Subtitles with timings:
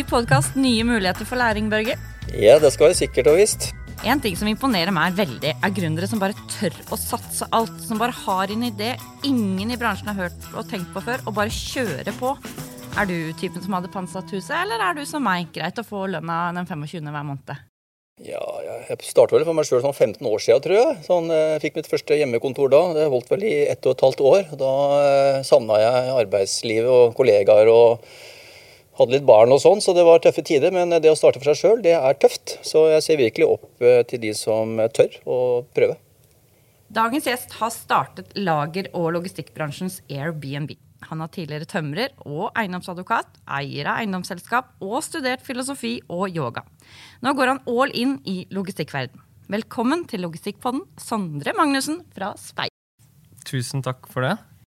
[0.00, 1.92] Ny podkast, nye muligheter for læring, Børge.
[2.32, 3.66] Ja, det skal være sikkert og visst.
[4.00, 7.74] En ting som imponerer meg veldig, er gründere som bare tør å satse alt.
[7.84, 8.94] Som bare har en idé
[9.28, 12.32] ingen i bransjen har hørt og tenkt på før, og bare kjører på.
[12.96, 16.06] Er du typen som hadde pantsatt huset, eller er du som meg, greit å få
[16.14, 17.04] lønna den 25.
[17.04, 17.60] hver måned?
[18.24, 18.40] Ja,
[18.88, 20.96] jeg startet vel for meg sjøl sånn 15 år siden, tror jeg.
[21.04, 22.82] Sånn, jeg eh, fikk mitt første hjemmekontor da.
[22.96, 24.50] Det holdt vel i ett og et halvt år.
[24.64, 28.10] Da eh, savna jeg arbeidslivet og kollegaer og
[29.00, 30.74] hadde litt barn og sånn, så det var tøffe tider.
[30.74, 32.58] Men det å starte for seg sjøl, det er tøft.
[32.66, 35.40] Så jeg ser virkelig opp eh, til de som tør å
[35.76, 35.96] prøve.
[36.90, 40.74] Dagens gjest har startet lager- og logistikkbransjens Airbnb.
[41.08, 46.64] Han har tidligere tømrer og eiendomsadvokat, eier av eiendomsselskap og studert filosofi og yoga.
[47.24, 49.22] Nå går han all in i logistikkverden.
[49.50, 52.70] Velkommen til Logistikkpodden, Sondre Magnussen fra Speil.
[53.48, 54.36] Tusen takk for det.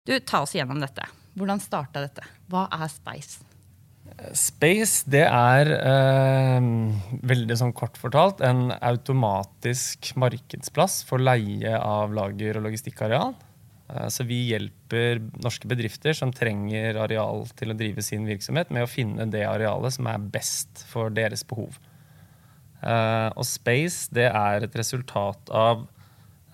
[0.09, 1.05] Du, Ta oss gjennom dette.
[1.36, 2.25] Hvordan starta dette?
[2.48, 3.52] Hva er Spice?
[4.37, 6.67] Space det er eh,
[7.27, 13.34] veldig sånn kort fortalt en automatisk markedsplass for leie av lager- og logistikkareal.
[13.92, 18.87] Eh, så vi hjelper norske bedrifter som trenger areal til å drive sin virksomhet, med
[18.87, 21.79] å finne det arealet som er best for deres behov.
[22.83, 25.86] Eh, og Space det er et resultat av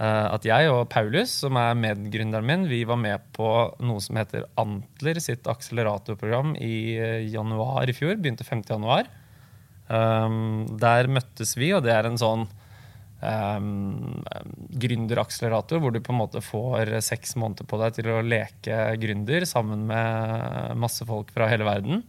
[0.06, 3.48] at jeg og Paulus, som er medgründeren min, vi var med på
[3.82, 8.14] noe som heter Antler sitt akseleratorprogram i eh, januar i fjor.
[8.14, 8.62] Begynte 5.
[8.70, 9.10] januar.
[9.88, 12.44] Um, der møttes vi, og det er en sånn
[13.24, 14.22] um,
[14.84, 19.48] gründerakselerator hvor du på en måte får seks måneder på deg til å leke gründer
[19.48, 22.04] sammen med masse folk fra hele verden.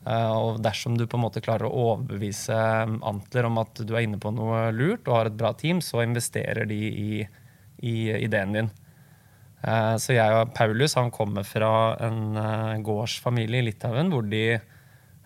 [0.00, 2.56] Uh, og dersom du på en måte klarer å overbevise
[3.04, 6.00] Antler om at du er inne på noe lurt og har et bra team, så
[6.06, 7.18] investerer de i,
[7.84, 8.70] i ideen din.
[9.60, 11.72] Uh, så jeg og Paulus han kommer fra
[12.06, 14.60] en uh, gårdsfamilie i Litauen hvor de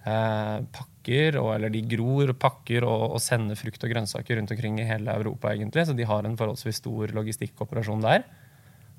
[0.04, 5.14] pakker, eller de gror, pakker og, og, sender frukt og grønnsaker rundt omkring i hele
[5.16, 5.54] Europa.
[5.54, 8.26] egentlig, Så de har en forholdsvis stor logistikkoperasjon der.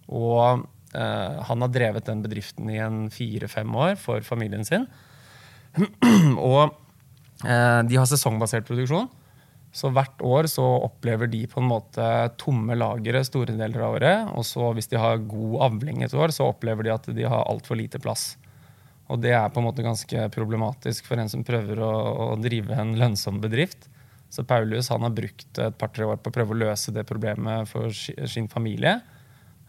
[0.09, 4.87] Og han har drevet den bedriften i en fire-fem år for familien sin.
[6.51, 6.75] og
[7.43, 9.09] eh, de har sesongbasert produksjon.
[9.75, 12.03] Så hvert år så opplever de på en måte
[12.39, 14.29] tomme lagre store deler av året.
[14.39, 17.43] Og så hvis de har god avling et år, så opplever de at de har
[17.43, 18.37] altfor lite plass.
[19.11, 22.77] Og det er på en måte ganske problematisk for en som prøver å, å drive
[22.79, 23.89] en lønnsom bedrift.
[24.31, 27.69] Så Paulus han har brukt et par-tre år på å prøve å løse det problemet
[27.69, 28.97] for sin familie.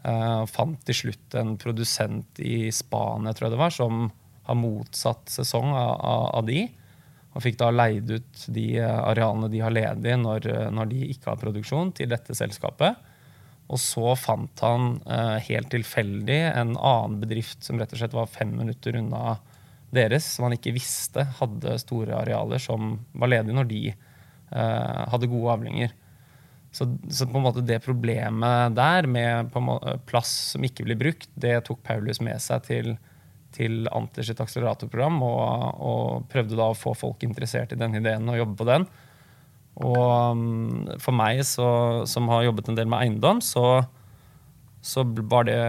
[0.06, 4.06] Uh, fant til slutt en produsent i Spania tror jeg det var, som
[4.46, 5.94] har motsatt sesong av,
[6.38, 6.66] av, de.
[7.36, 11.42] Og fikk da leid ut de arealene de har ledig når, når de ikke har
[11.42, 12.96] produksjon, til dette selskapet.
[13.66, 18.30] Og så fant han eh, helt tilfeldig en annen bedrift som rett og slett var
[18.30, 19.38] fem minutter unna
[19.94, 25.30] deres, som han ikke visste hadde store arealer som var ledige når de eh, hadde
[25.30, 25.94] gode avlinger.
[26.76, 29.50] Så, så, på en måte det problemet der med
[30.06, 32.90] plass som ikke blir brukt, det tok Paulus med seg til
[33.56, 35.42] til Anter sitt akseleratorprogram og,
[35.80, 38.86] og, prøvde da å få folk interessert i den ideen og jobbe på den.
[39.84, 40.00] Og
[40.32, 41.68] um, for meg så,
[42.08, 43.82] som har jobbet en del med eiendom, så,
[44.80, 45.60] så var det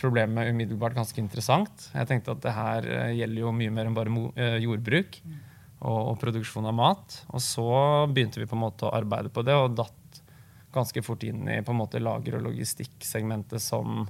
[0.00, 1.88] problemet umiddelbart ganske interessant.
[1.94, 6.00] Jeg tenkte at det her eh, gjelder jo mye mer enn bare eh, jordbruk og,
[6.02, 7.20] og produksjon av mat.
[7.32, 7.70] Og så
[8.12, 10.20] begynte vi på en måte å arbeide på det, og datt
[10.76, 14.04] ganske fort inn i på en måte lager- og logistikksegmentet som,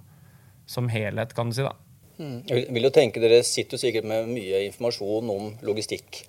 [0.67, 1.63] som helhet, kan du si.
[1.63, 1.77] da.
[2.17, 6.23] Jeg vil jo tenke Dere sitter jo sikkert med mye informasjon om logistikk.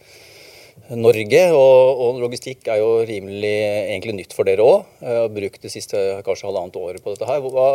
[0.87, 3.55] Norge, og, og, logistikk er jo rimelig
[3.89, 4.85] egentlig nytt for dere òg.
[5.01, 7.41] Har brukt det siste kanskje halvannet året på dette her.
[7.43, 7.65] Hva,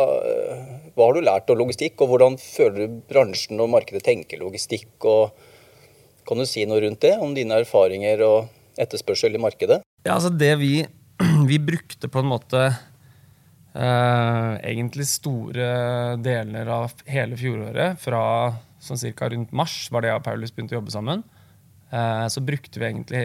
[0.95, 4.95] hva, har du lært om logistikk, og hvordan føler du bransjen og markedet tenker logistikk?
[5.03, 5.35] Og
[6.25, 9.83] kan du si noe rundt det, om dine erfaringer og etterspørsel i markedet?
[10.07, 10.73] Ja, altså det vi,
[11.51, 12.65] vi brukte på en måte
[13.73, 15.67] Uh, egentlig store
[16.21, 18.21] deler av hele fjoråret, fra
[18.83, 21.23] sånn cirka rundt mars, var det jeg og Paulus begynte å jobbe sammen.
[21.93, 23.23] Uh, så brukte vi egentlig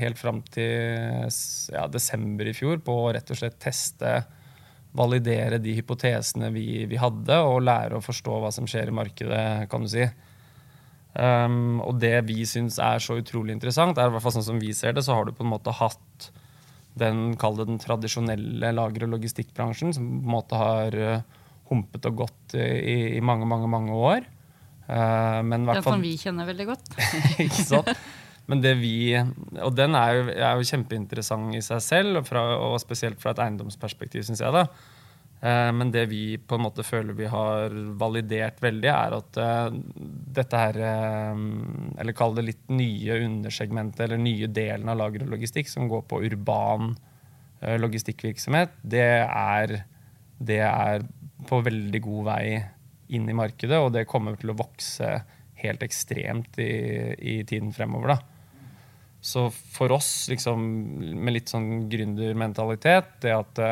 [0.00, 1.24] helt fram til
[1.72, 4.20] ja, desember i fjor på å rett og slett teste,
[4.92, 9.44] validere de hypotesene vi, vi, hadde, og lære å forstå hva som skjer i markedet,
[9.72, 10.04] kan du si.
[11.12, 14.60] Um, og det vi syns er så utrolig interessant, er i hvert fall sånn som
[14.60, 16.28] vi ser det, så har du på en måte hatt
[16.98, 22.56] den, den tradisjonelle lager- og logistikkbransjen, som på en måte har uh, humpet og gått
[22.58, 24.26] i, i, mange, mange, mange år.
[24.88, 26.92] Uh, men Den som vi kjenner veldig godt.
[27.46, 27.94] ikke sant?
[28.50, 29.14] Men det vi,
[29.62, 33.32] og den er jo, er jo kjempeinteressant i seg selv, og, fra, og spesielt fra
[33.32, 34.52] et eiendomsperspektiv, syns jeg.
[34.52, 34.66] da.
[35.42, 39.78] Eh, men det vi på en måte føler vi har validert veldig, er at uh,
[40.38, 41.40] dette her uh,
[41.98, 46.06] Eller kall det litt nye undersegmentet, eller nye delen av lager og logistikk, som går
[46.10, 46.94] på urban
[47.62, 49.72] logistikkvirksomhet, det er,
[50.42, 51.04] det er
[51.46, 52.46] på veldig god vei
[53.14, 55.12] inn i markedet, og det kommer til å vokse
[55.62, 56.72] helt ekstremt i,
[57.14, 58.16] i tiden fremover.
[58.16, 59.20] da.
[59.22, 60.66] Så for oss, liksom,
[61.22, 63.62] med litt sånn gründermentalitet, det at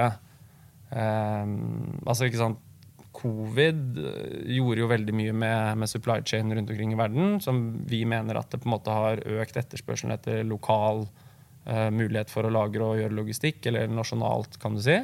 [0.91, 2.67] Um, altså, ikke sant
[3.15, 7.63] Covid eh, gjorde jo veldig mye med, med, supply chain rundt omkring i verden, som
[7.91, 12.47] vi mener at det på en måte har økt etterspørselen etter lokal uh, mulighet for
[12.47, 14.97] å lagre og gjøre logistikk, eller nasjonalt, kan du si.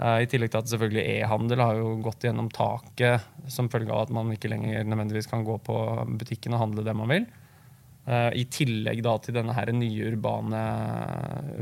[0.00, 4.06] Uh, I tillegg til at selvfølgelig e-handel har jo gått gjennom taket som følge av
[4.06, 5.78] at man ikke lenger nødvendigvis kan gå på
[6.16, 7.28] butikken og handle det man vil.
[8.02, 10.62] Uh, I tillegg da til denne her nye urbane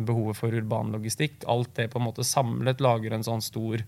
[0.08, 1.42] behovet for urban logistikk.
[1.50, 3.84] Alt det på en måte samlet lager en sånn stor,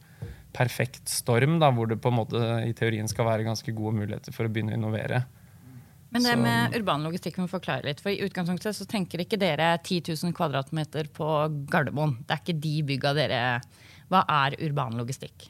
[0.53, 4.37] perfekt storm, da, hvor det på en måte i teorien skal være ganske gode muligheter
[4.37, 5.23] for å begynne å innovere.
[6.13, 8.03] Men det med urban logistikk må forklare litt.
[8.05, 11.29] for I utgangspunktet så tenker ikke dere 10 000 kvadratmeter på
[11.73, 12.19] Gardermoen.
[12.21, 13.41] Det er ikke de bygga dere
[14.13, 15.49] Hva er urban logistikk?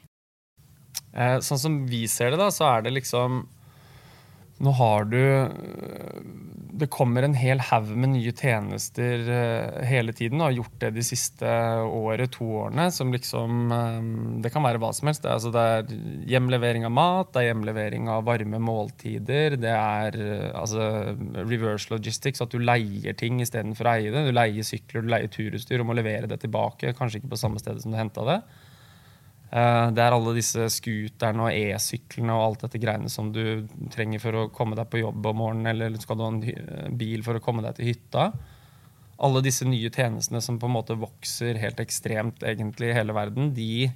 [1.11, 3.43] Eh, sånn som vi ser det, da, så er det liksom
[4.63, 5.21] Nå har du
[6.73, 10.89] det kommer en hel haug med nye tjenester uh, hele tiden, og har gjort det
[10.95, 11.49] de siste
[11.85, 12.87] året, to årene.
[12.91, 15.23] som liksom, um, Det kan være hva som helst.
[15.23, 19.75] Det er, altså, det er hjemlevering av mat, det er hjemlevering av varme måltider, det
[19.75, 20.89] er uh, altså,
[21.37, 24.25] reverse logistics, at du leier ting istedenfor å eie det.
[24.27, 27.61] Du leier sykler, du leier turutstyr og må levere det tilbake, kanskje ikke på samme
[27.61, 28.41] sted som du henta det.
[29.53, 34.21] Eh, det er alle disse scooterne og e-syklene og alt dette greiene som du trenger
[34.23, 37.37] for å komme deg på jobb om morgenen, eller skal du ha en bil for
[37.37, 38.31] å komme deg til hytta.
[39.23, 43.51] Alle disse nye tjenestene som på en måte vokser helt ekstremt egentlig i hele verden,
[43.53, 43.91] de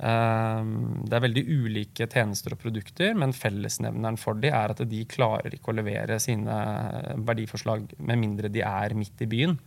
[0.00, 0.64] uh,
[1.04, 5.54] Det er veldig ulike tjenester og produkter, men fellesnevneren for de er at de klarer
[5.54, 6.56] ikke å levere sine
[7.20, 9.58] verdiforslag med mindre de er midt i byen.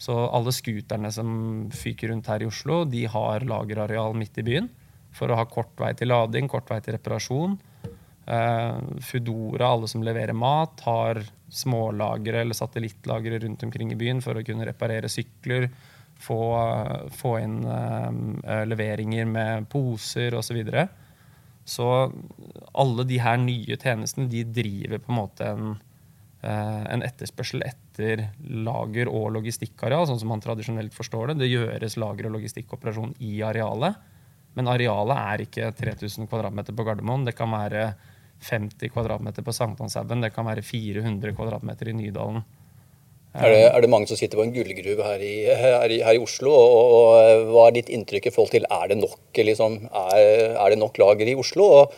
[0.00, 1.32] Så alle scooterne som
[1.76, 4.70] fyker rundt her i Oslo, de har lagerareal midt i byen
[5.12, 7.58] for å ha kort vei til lading, kort vei til reparasjon.
[8.30, 11.20] Uh, Foodora, alle som leverer mat, har
[11.50, 15.66] smålagre eller satellittlagre rundt omkring i byen for å kunne reparere sykler,
[16.20, 20.48] få, uh, få inn uh, leveringer med poser osv.
[20.48, 20.86] Så, videre.
[21.66, 21.90] så
[22.72, 25.72] alle de her nye tjenestene de driver på en måte en
[26.44, 27.89] uh, en etterspørsel etter
[28.66, 31.40] lager- og logistikkareal, sånn som man tradisjonelt forstår det.
[31.42, 33.98] Det gjøres lager- og logistikkoperasjon i arealet.
[34.58, 37.24] Men arealet er ikke 3000 kvm på Gardermoen.
[37.24, 37.94] Det kan være
[38.50, 40.24] 50 kvm på Sankthanshaugen.
[40.24, 42.42] Det kan være 400 kvm i Nydalen.
[43.30, 45.20] Er det, er det, mange som sitter på en gullgruve her
[45.54, 46.50] her her i Oslo?
[46.50, 50.72] Og, og, Hva er ditt inntrykk i forhold til er det nok, liksom, er, er
[50.72, 51.68] det nok lager i Oslo?
[51.78, 51.94] Og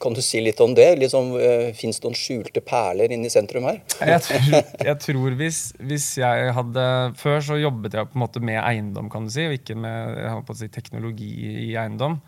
[0.00, 0.88] kan du si litt om det?
[1.02, 3.80] Liksom, uh, Fins det noen skjulte perler inne i sentrum her?
[4.00, 6.84] Jeg tror, jeg tror hvis, hvis, jeg hadde
[7.20, 10.54] Før så jobbet jeg på en måte med eiendom, kan du si, og ikke med
[10.56, 11.30] si, teknologi
[11.68, 12.18] i eiendom.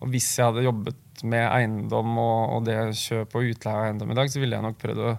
[0.00, 4.14] Og hvis jeg hadde jobbet med eiendom og, og det kjøp og utleie av eiendom
[4.14, 5.16] i dag, så ville jeg nok prøvd å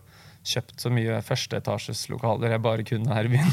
[0.51, 3.51] kjøpt så mye førsteetasjeslokaler jeg bare kunne her i byen.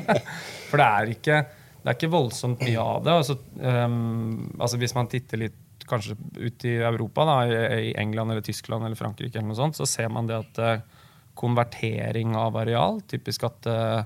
[0.70, 1.42] For det er ikke,
[1.82, 3.18] det er ikke voldsomt mye av det.
[3.18, 7.38] Altså, um, altså hvis man titter litt kanskje ut i Europa, da,
[7.78, 11.02] i England eller Tyskland eller Frankrike, eller noe sånt, så ser man det at uh,
[11.38, 14.04] konvertering av areal, typisk at uh,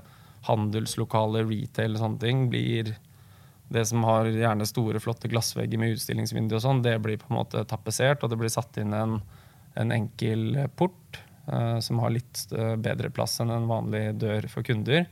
[0.49, 2.93] handelslokaler, retail og sånne ting, blir
[3.69, 7.37] det som har gjerne store, flotte glassvegger med utstillingsvindu og sånn, det blir på en
[7.37, 9.19] måte tapetsert, og det blir satt inn en,
[9.77, 15.05] en enkel port eh, som har litt bedre plass enn en vanlig dør for kunder.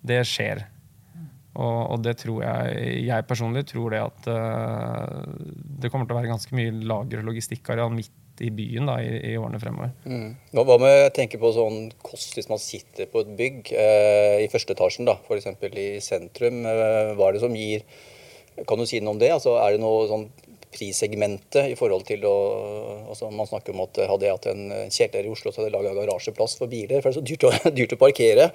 [0.00, 0.64] Det skjer.
[1.58, 5.26] Og, og, det tror jeg Jeg personlig tror det at uh,
[5.82, 9.16] det kommer til å være ganske mye lager- og logistikkareal midt i byen da, i,
[9.32, 9.90] i årene fremover.
[10.06, 10.36] Mm.
[10.54, 14.50] Hva med jeg tenke på sånn kost hvis man sitter på et bygg uh, i
[14.52, 15.50] første etasjen, da, f.eks.
[15.74, 16.62] i sentrum?
[16.62, 17.82] Uh, hva er det som gir
[18.68, 19.32] Kan du si noe om det?
[19.34, 20.28] Altså, er det noe sånn
[20.74, 22.34] prissegmentet i forhold til å
[23.08, 25.76] altså Man snakker om at hadde jeg hatt en kjeller i Oslo, så hadde jeg
[25.76, 27.00] laga garasjeplass for biler.
[27.00, 28.50] For det er så dyrt å, dyrt å parkere.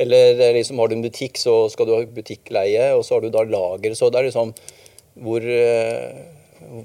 [0.00, 3.30] Eller liksom har du en butikk, så skal du ha butikkleie, og så har du
[3.34, 3.96] da lager.
[3.98, 4.54] Så det er liksom
[5.18, 5.44] hvor,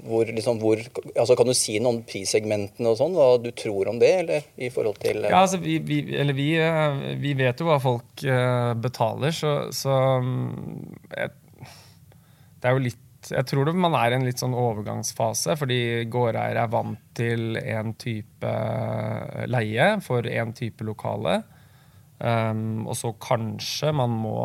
[0.08, 0.80] hvor, liksom, hvor
[1.14, 3.14] altså Kan du si noe om prissegmentene og sånn?
[3.14, 6.02] Hva du tror om det, eller i til Ja, altså vi, vi,
[6.34, 6.48] vi,
[7.22, 8.26] vi vet jo hva folk
[8.82, 9.94] betaler, så, så
[11.14, 11.32] jeg,
[12.60, 15.78] det er jo litt jeg tror det, man er i en litt sånn overgangsfase, fordi
[16.12, 21.42] gårdeier er vant til en type eh, leie for en type lokale.
[22.24, 24.38] Um, og så kanskje man må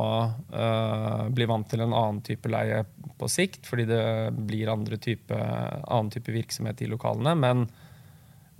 [0.52, 2.82] uh, bli vant til en annen type leie
[3.20, 4.04] på sikt, fordi det
[4.50, 7.36] blir type, annen type virksomhet i lokalene.
[7.40, 7.68] Men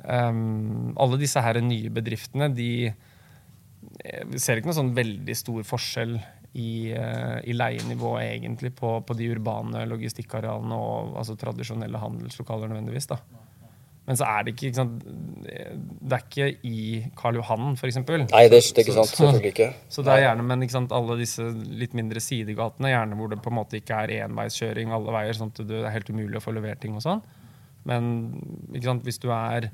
[0.06, 2.72] um, alle disse her nye bedriftene de
[4.40, 6.20] ser ikke noen sånn veldig stor forskjell
[6.58, 13.12] i, uh, i leienivå egentlig på, på, de urbane logistikkarealene og altså, tradisjonelle handelslokaler nødvendigvis.
[13.12, 13.20] da.
[14.10, 15.04] Men så er det ikke, ikke sant,
[15.46, 16.78] Det er ikke i
[17.18, 18.00] Karl Johan, f.eks.
[18.02, 19.12] Nei, det er ikke sant.
[19.12, 19.68] Selvfølgelig ikke.
[19.94, 23.38] Så det er gjerne, men ikke sant, alle disse litt mindre sidegatene, gjerne hvor det
[23.46, 26.42] på en måte ikke er enveiskjøring alle veier, sånn at det er helt umulig å
[26.42, 27.22] få levert ting og sånn.
[27.90, 28.10] Men
[28.74, 29.70] ikke sant, hvis du er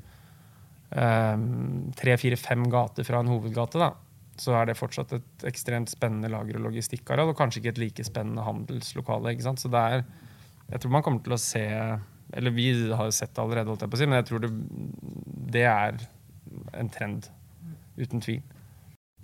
[0.92, 3.94] um, tre, fire, fem gater fra en hovedgate, da,
[4.42, 8.06] så er det fortsatt et ekstremt spennende lager- og logistikkareal, og kanskje ikke et like
[8.06, 9.32] spennende handelslokale.
[9.32, 9.62] ikke sant?
[9.62, 10.04] Så det er,
[10.72, 11.64] jeg tror man kommer til å se
[12.34, 14.50] eller vi har sett det allerede, holdt jeg på å si, men jeg tror det,
[15.54, 15.98] det er
[16.76, 17.28] en trend.
[17.96, 18.42] Uten tvil.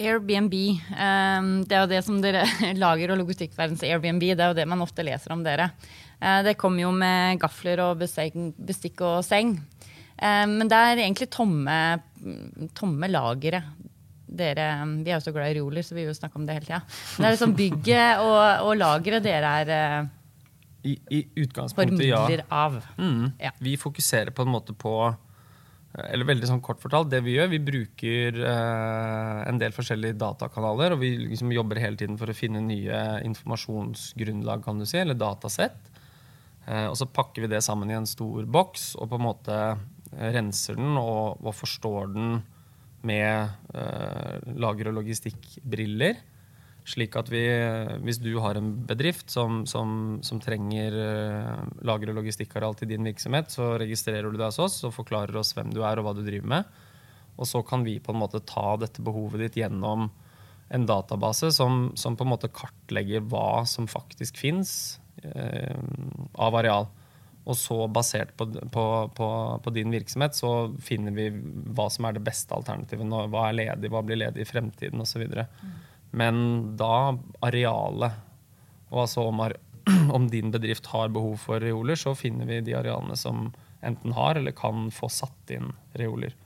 [0.00, 0.54] Airbnb.
[0.96, 2.46] Um, det er jo det som dere
[2.84, 4.24] lager, og logistikkverdens Airbnb.
[4.32, 5.68] Det er jo det man ofte leser om dere.
[6.22, 9.58] Uh, det kommer jo med gafler og bestikk og seng.
[10.16, 11.76] Uh, men det er egentlig tomme,
[12.78, 13.64] tomme lagre.
[14.32, 14.66] Dere,
[15.02, 16.68] vi er jo så glad i reoler, så vi vil jo snakke om det hele
[16.68, 16.80] tida.
[17.18, 20.12] Det er liksom bygget og, og lageret dere er uh,
[20.88, 22.22] i, i utgangspunktet, ja.
[22.48, 22.80] av.
[22.96, 23.28] Mm.
[23.38, 23.52] ja.
[23.62, 24.96] Vi fokuserer på en måte på
[25.92, 30.94] eller veldig sånn kort fortalt, det vi gjør, vi bruker eh, en del forskjellige datakanaler.
[30.94, 35.18] Og vi liksom jobber hele tiden for å finne nye informasjonsgrunnlag, kan du si, eller
[35.20, 35.92] datasett.
[36.64, 39.58] Eh, og så pakker vi det sammen i en stor boks og på en måte
[40.12, 42.40] renser den og, og forstår den
[43.06, 46.20] med eh, lager- og logistikkbriller.
[46.82, 47.42] Slik at vi,
[48.02, 53.06] hvis du har en bedrift som, som, som trenger uh, lager- og logistikkareal til din
[53.06, 56.14] virksomhet, så registrerer du deg hos oss og forklarer oss hvem du er og hva
[56.18, 56.80] du driver med.
[57.38, 60.08] Og så kan vi på en måte ta dette behovet ditt gjennom
[60.74, 65.78] en database som, som på en måte kartlegger hva som faktisk fins uh,
[66.34, 66.90] av areal.
[67.44, 68.84] Og så basert på, på,
[69.16, 69.28] på,
[69.64, 71.26] på, din virksomhet så finner vi
[71.74, 73.06] hva som er det beste alternativet.
[73.08, 75.24] Nå, Hva er ledig, hva blir ledig i fremtiden osv.
[75.26, 75.72] Mm.
[76.12, 76.36] Men
[76.76, 78.20] da arealet
[78.92, 79.40] Og altså om,
[80.16, 83.48] om, din bedrift har behov for reoler, så finner vi de arealene som
[83.82, 86.36] enten har eller kan få satt inn reoler.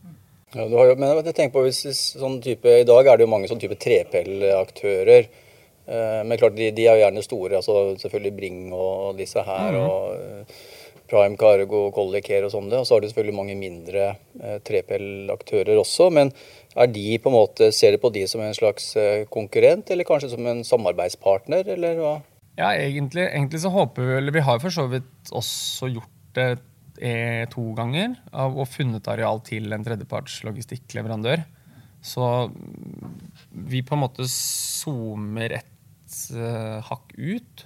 [0.54, 1.82] Ja, jo, men jeg tenker på hvis
[2.16, 5.28] sånn type, I dag er det jo mange sånn type trepellaktører.
[5.86, 7.58] Eh, men klart, de, de, er jo gjerne store.
[7.58, 9.74] altså Selvfølgelig Bring og disse her.
[9.74, 9.82] Mm.
[9.84, 10.56] og
[11.10, 12.80] Prime Cargo, Collier og sånne.
[12.80, 16.08] Og så har du selvfølgelig mange mindre eh, trepellaktører også.
[16.14, 16.32] Men
[16.76, 20.08] er de på en måte, ser du på de som en slags eh, konkurrent, eller
[20.08, 22.14] kanskje som en samarbeidspartner, eller hva?
[22.56, 26.48] Ja, egentlig, egentlig så håper vi Eller vi har for så vidt også gjort det
[27.04, 28.16] eh, to ganger.
[28.32, 31.44] Av, og funnet areal til en tredjeparts logistikkleverandør.
[32.06, 32.26] Så
[33.50, 37.64] vi på en måte zoomer et uh, hakk ut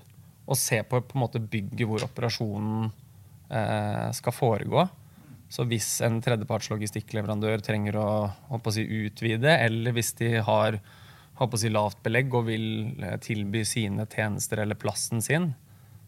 [0.51, 2.89] og ser på, på en måte bygget hvor operasjonen
[4.15, 4.85] skal foregå.
[5.51, 8.11] Så hvis en tredjeparts logistikkleverandør trenger å,
[8.55, 10.79] å si, utvide, eller hvis de har
[11.59, 12.69] si, lavt belegg og vil
[13.03, 15.51] eh, tilby sine tjenester eller plassen sin,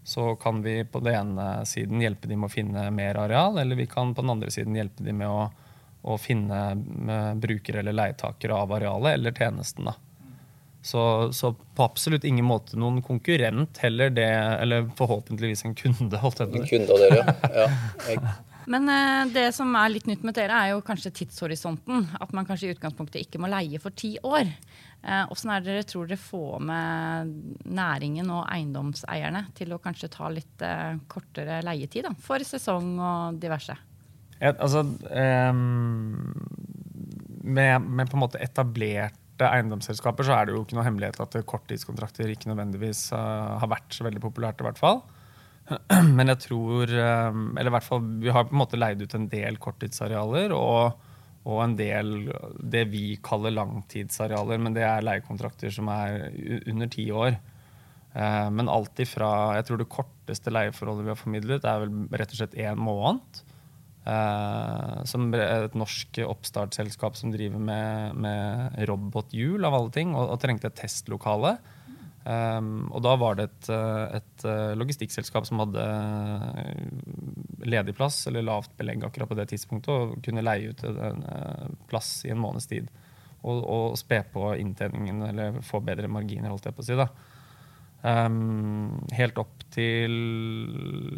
[0.07, 3.79] så kan vi på den ene siden hjelpe dem med å finne mer areal, eller
[3.79, 5.49] vi kan på den andre siden hjelpe dem med å,
[6.03, 6.63] å finne
[7.43, 9.91] brukere eller leietakere av arealet eller tjenesten.
[9.91, 9.99] da.
[10.83, 16.19] Så, så, på absolutt ingen måte noen konkurrent, heller det, eller forhåpentligvis en kunde.
[16.19, 16.59] holdt jeg på.
[16.59, 17.69] En kunde av dere, ja.
[18.17, 18.33] ja.
[18.71, 22.09] Men uh, det som er litt nytt med dere, er jo kanskje tidshorisonten.
[22.23, 24.51] At man kanskje i utgangspunktet ikke må leie for ti år.
[25.31, 27.33] Åssen uh, er det dere tror dere får med
[27.79, 33.43] næringen og eiendomseierne til å kanskje ta litt uh, kortere leietid da, for sesong og
[33.43, 33.79] diverse?
[34.43, 36.33] Ja, altså, um,
[37.43, 38.43] med, med, på en måte
[39.43, 43.95] etablerte eiendomsselskaper så er det jo ikke noe hemmelighet at korttidskontrakter ikke nødvendigvis har vært
[43.95, 44.61] så veldig populært.
[44.61, 45.03] i hvert fall.
[46.17, 49.15] Men jeg tror eh, Eller i hvert fall, vi har på en måte leid ut
[49.15, 50.53] en del korttidsarealer.
[50.53, 51.09] og
[51.43, 52.29] og en del
[52.71, 56.29] det vi kaller langtidsarealer, men det er leiekontrakter som er
[56.71, 57.35] under ti år.
[58.15, 62.31] Eh, men alt ifra Jeg tror det korteste leieforholdet vi har formidlet, er vel rett
[62.31, 63.43] og slett én måned.
[64.03, 70.41] Eh, som et norsk oppstartsselskap som driver med, med robothjul, av alle ting, og, og
[70.43, 71.57] trengte et testlokale.
[72.23, 74.45] Um, og da var det et, eh, et,
[74.79, 75.87] logistikkselskap som hadde
[77.67, 81.25] ledig plass, eller lavt belegg akkurat på det tidspunktet, og kunne leie ut en
[81.91, 82.91] plass i en måneds tid.
[83.43, 86.99] Og, og spe på inntjeningen, eller få bedre marginer, holdt jeg på å si.
[86.99, 87.09] da.
[88.03, 90.15] Um, helt opp til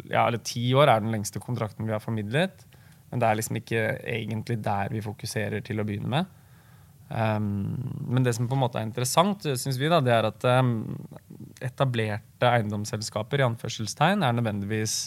[0.05, 2.65] ja, eller ti år er den lengste kontrakten vi har formidlet.
[3.11, 6.33] Men det er liksom ikke egentlig der vi fokuserer til å begynne med.
[7.05, 7.75] Um,
[8.09, 10.79] men det som på en måte er interessant, syns vi, da, det er at um,
[11.63, 14.97] etablerte eiendomsselskaper i anførselstegn er nødvendigvis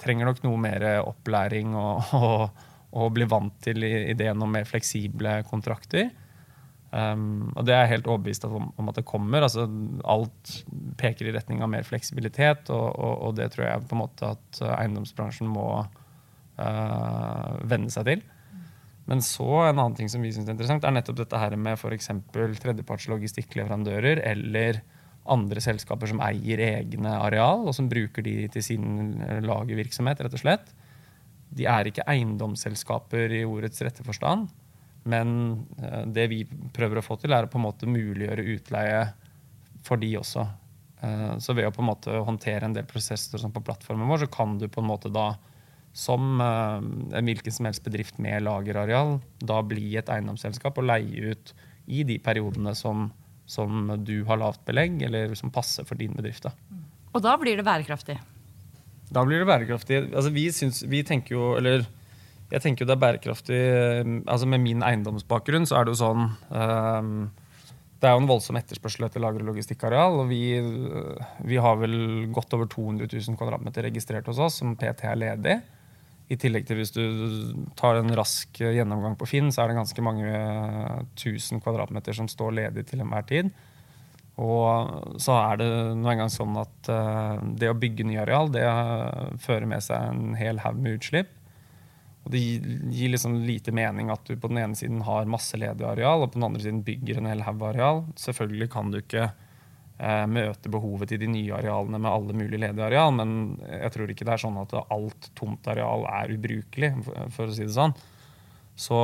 [0.00, 5.40] trenger nok noe mer opplæring og, og, og bli vant til ideen om mer fleksible
[5.50, 6.12] kontrakter.
[6.92, 9.42] Um, og det er jeg helt overbevist om, om, at det kommer.
[9.42, 9.64] Altså,
[10.04, 10.54] alt
[11.00, 14.62] peker i retning av mer fleksibilitet, og, og, det tror jeg på en måte at
[14.76, 15.66] eiendomsbransjen må
[16.62, 18.24] uh, venne seg til.
[19.10, 21.74] Men så en annen ting som vi synes er interessant, er nettopp dette her med
[21.74, 22.08] f.eks.
[22.32, 24.78] tredjeparts logistikkleverandører eller
[25.32, 30.42] andre selskaper som eier egne areal, og som bruker de til sin lagervirksomhet, rett og
[30.42, 30.72] slett.
[31.52, 34.48] De er ikke eiendomsselskaper i ordets rette forstand.
[35.02, 36.42] Men eh, det vi
[36.74, 39.04] prøver å få til, er å på en måte muliggjøre utleie
[39.82, 40.44] for de også.
[41.02, 44.32] Eh, så ved å på en måte håndtere en del prosesser på plattformen vår, så
[44.32, 45.32] kan du på en måte da,
[45.92, 51.32] som eh, en hvilken som helst bedrift med lagerareal, da bli et eiendomsselskap og leie
[51.32, 51.54] ut
[51.86, 53.10] i de periodene som,
[53.46, 56.48] som du har lavt belegg, eller som passer for din bedrift.
[56.48, 56.54] Da.
[57.12, 58.16] Og da blir det bærekraftig?
[59.12, 59.98] Da blir det bærekraftig.
[60.14, 61.84] Altså, vi, syns, vi tenker jo, eller
[62.52, 66.00] jeg tenker jo det er bærekraftig eh, altså Med min eiendomsbakgrunn så er det jo
[66.02, 67.12] sånn um,
[67.96, 70.18] Det er jo en voldsom etterspørsel etter lager- og logistikkareal.
[70.24, 70.42] Og vi,
[71.46, 71.94] vi, har vel
[72.34, 75.60] godt over 200 000 kvadratmeter registrert hos oss som PT er ledig.
[76.32, 77.02] I tillegg til hvis du
[77.76, 80.32] tar en rask gjennomgang på Finn, så er det ganske mange
[81.20, 83.52] tusen kvadratmeter som står ledig til enhver tid.
[84.40, 85.68] Og så er det
[86.00, 86.88] nå engang sånn at
[87.60, 88.64] det å bygge nye areal, det
[89.44, 91.34] fører med seg en hel haug med utslipp.
[92.22, 92.40] Og det
[92.94, 96.32] gir liksom lite mening at du på den ene siden har masse ledig areal, og
[96.32, 98.04] på den andre siden bygger en hel haug areal.
[98.20, 99.38] Selvfølgelig kan du ikke eh,
[100.00, 103.34] møte behovet til de nye arealene med alle mulige ledige areal, men
[103.68, 106.90] jeg tror ikke det er sånn at alt tomt areal er ubrukelig,
[107.34, 107.94] for å si det sånn.
[108.74, 108.96] Så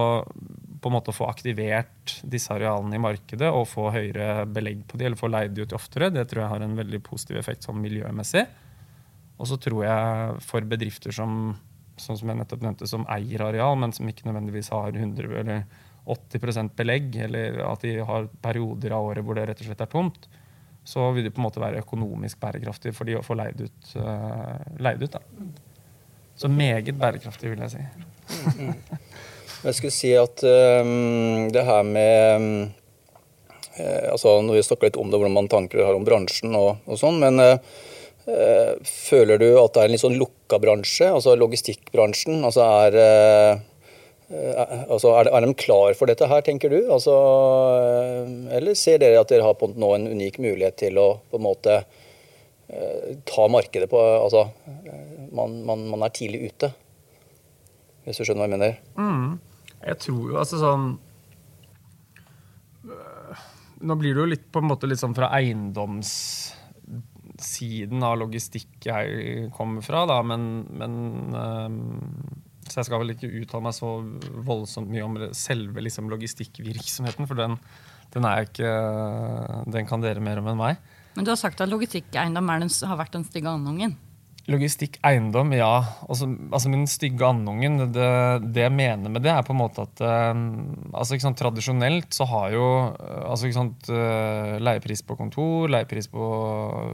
[0.81, 4.99] på en måte å få aktivert disse arealene i markedet og få høyere belegg på
[4.99, 7.69] de, eller få leid de ut oftere, det tror jeg har en veldig positiv effekt
[7.69, 8.47] sånn miljømessig.
[9.39, 11.53] Og så tror jeg for bedrifter som
[12.03, 15.65] sånn som jeg nettopp nevnte, som eier areal, men som ikke nødvendigvis har 100 eller
[16.09, 19.91] 80% belegg, eller at de har perioder av året hvor det rett og slett er
[19.93, 20.29] tomt,
[20.89, 23.91] så vil det på en måte være økonomisk bærekraftig for de å få leid ut.
[23.93, 25.21] Uh, leid ut da.
[26.39, 27.83] Så meget bærekraftig, vil jeg si.
[29.67, 32.49] jeg skulle si at um, det her med um,
[33.79, 36.99] altså Når vi snakker litt om det, hvordan man tanker har om bransjen og, og
[36.99, 37.61] sånn, men uh,
[38.85, 42.41] føler du at det er en litt sånn lukka bransje, altså logistikkbransjen?
[42.45, 43.61] Altså er, eh,
[44.29, 46.83] altså er, de klar for dette her, tenker du?
[46.93, 47.15] Altså,
[48.53, 51.47] eller ser dere at dere har på nå en unik mulighet til å på en
[51.47, 51.81] måte
[53.25, 54.43] ta markedet på Altså,
[55.33, 56.69] man, man, man er tidlig ute,
[58.05, 58.77] hvis du skjønner hva jeg mener?
[59.01, 59.39] Mm.
[59.87, 60.87] Jeg tror jo altså sånn
[63.89, 69.07] Nå blir det jo litt på en måte litt sånn fra eiendomssiden av logistikk jeg
[69.55, 70.43] kommer fra, da, men,
[70.81, 70.93] men
[71.37, 71.79] um,
[72.79, 73.89] Så jeg skal vel ikke uttale meg så
[74.47, 77.57] voldsomt mye om selve liksom, logistikkvirksomheten, for den,
[78.15, 78.75] den, er ikke
[79.75, 80.79] Den kan dere mer om enn meg.
[81.17, 83.97] Men du har sagt at logistikkeiendom har vært den stygge andungen?
[84.47, 85.73] Logistikk eiendom, ja.
[86.07, 88.07] Altså, altså den stygge andungen, det,
[88.47, 90.31] det, jeg mener med det, er på en måte at uh,
[90.95, 92.65] altså, sant, Tradisjonelt så har jo
[92.95, 96.31] uh, altså, sant, uh, leiepris på kontor, leiepris på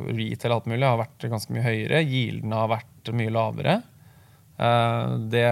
[0.08, 2.06] retail alt mulig har vært ganske mye høyere.
[2.08, 3.82] Gildene har vært mye lavere.
[4.54, 5.46] Det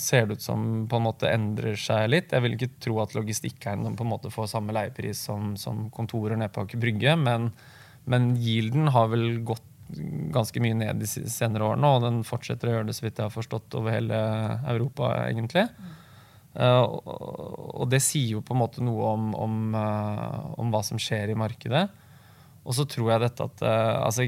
[0.00, 2.30] ser det ut som på en måte endrer seg litt.
[2.32, 6.40] Jeg vil ikke tro at logistikkeiendom på en måte får samme leiepris som, som kontorer
[6.40, 7.50] nede på Aker Brygge, men,
[8.08, 9.66] men gilden har vel gått
[10.34, 13.26] ganske mye ned de senere årene, og den fortsetter å gjøre det så vidt jeg
[13.26, 14.20] har forstått over hele
[14.70, 15.66] Europa, egentlig.
[16.50, 20.98] Uh, og det sier jo på en måte noe om, om, uh, om hva som
[21.00, 21.86] skjer i markedet.
[22.60, 24.26] Og så tror jeg dette at uh, altså,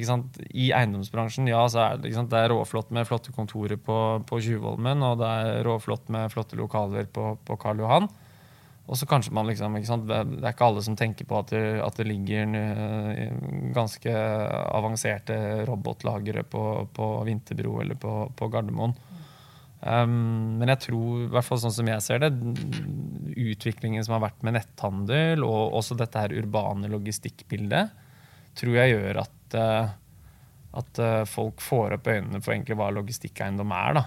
[0.49, 3.97] I eiendomsbransjen ja, så er det, det er råflott med flotte kontorer på,
[4.29, 8.09] på Tjuvholmen, og det er råflott med flotte lokaler på, på Karl Johan.
[8.91, 12.01] Og så kanskje man liksom, Det er ikke alle som tenker på at det, at
[12.01, 12.51] det ligger
[13.73, 15.37] ganske avanserte
[15.69, 18.97] robotlagre på, på Vinterbro eller på, på Gardermoen.
[19.83, 22.31] Um, men jeg tror, i hvert fall sånn som jeg ser det,
[23.35, 27.91] utviklingen som har vært med netthandel, og også dette her urbane logistikkbildet,
[28.59, 29.93] tror jeg gjør at, uh,
[30.81, 33.99] at uh, folk får opp øynene for egentlig hva logistikkeiendom er.
[34.01, 34.05] da.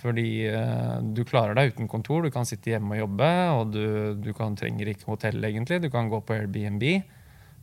[0.00, 3.86] Fordi uh, du klarer deg uten kontor, du kan sitte hjemme og jobbe, og du,
[4.22, 5.80] du kan, trenger ikke hotell, egentlig.
[5.84, 6.86] Du kan gå på Airbnb.